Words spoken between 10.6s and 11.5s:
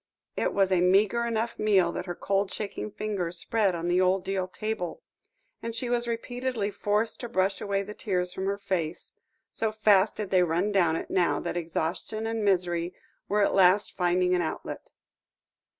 down it now